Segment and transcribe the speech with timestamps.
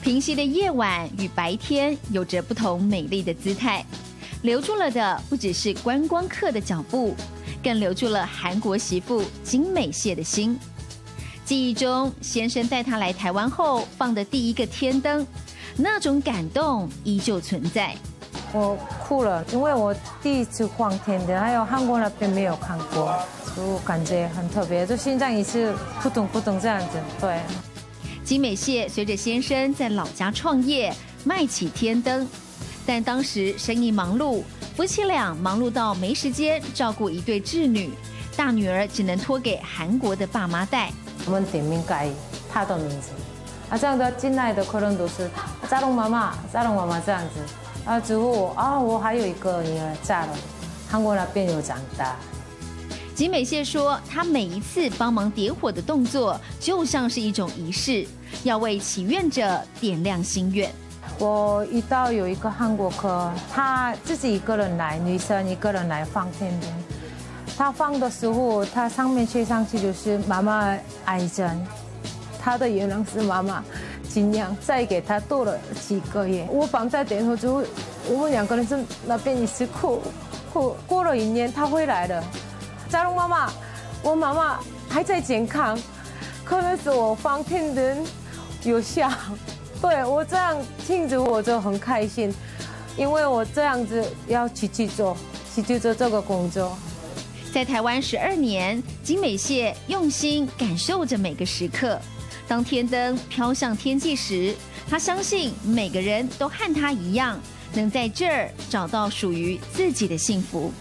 [0.00, 3.84] 平息的夜晚与白天有着不同美丽的姿态，
[4.42, 7.14] 留住了的不只是观光客的脚步，
[7.62, 10.58] 更留住了韩国媳妇金美谢的心。
[11.44, 15.26] 记忆中，先生带她来台湾后放的第一个天灯，
[15.76, 17.94] 那种感动依旧存在。
[18.52, 18.76] 我
[19.06, 23.14] 哭了，因为我第一次放天灯，还有韩国那边没有看过，
[23.54, 26.98] 就感觉很特别，就心脏也是扑通扑通这样子。
[27.20, 27.38] 对，
[28.30, 30.94] 金美谢随着先生在老家创业，
[31.24, 32.28] 卖起天灯，
[32.86, 34.44] 但当时生意忙碌，
[34.76, 37.90] 夫妻俩忙碌到没时间照顾一对稚女，
[38.36, 40.92] 大女儿只能托给韩国的爸妈带。
[41.26, 42.08] 我们点名改
[42.48, 43.08] 他的名字，
[43.68, 45.28] 啊，这样的进来的客人都是
[45.68, 47.40] 扎龙妈妈，扎龙妈妈这样子，
[47.84, 50.36] 啊，之后啊，我还有一个女儿扎龙，
[50.88, 52.14] 韩国那边有长大。
[53.20, 58.06] 金美谢说，她每一次帮忙点火的动作，就像是一种仪式，
[58.44, 60.72] 要为祈愿者点亮心愿。
[61.18, 66.70] 我遇到有一个韩国客，他自己一个人来，女生一个人来放天灯。
[67.58, 70.74] 他放的时候，他上面写上去就是妈妈
[71.04, 71.46] 癌症，
[72.40, 73.62] 他的愿望是妈妈
[74.08, 76.48] 尽量再给他多了几个月。
[76.50, 77.62] 我放在点火之后，
[78.08, 80.00] 我们两个人是那边一直哭
[80.54, 80.74] 哭。
[80.86, 82.24] 过了一年，他回来了。
[82.90, 83.52] 嘉龙妈妈，
[84.02, 85.78] 我妈妈还在健康，
[86.44, 88.04] 可能是我放天灯
[88.64, 89.08] 有效。
[89.80, 92.34] 对，我这样庆祝我就很开心，
[92.96, 95.16] 因为我这样子要去去做，
[95.54, 96.76] 去去做这个工作。
[97.54, 101.96] 在台湾十二年，金美谢用心感受着每个时刻。
[102.48, 104.52] 当天灯飘向天际时，
[104.88, 107.38] 她相信每个人都和她一样，
[107.72, 110.72] 能在这儿找到属于自己的幸福。